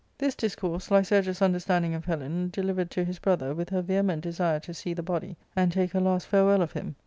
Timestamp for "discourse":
0.81-0.89